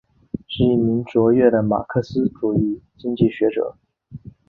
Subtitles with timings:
[0.47, 3.77] 是一名卓越的马克思主义经济学者。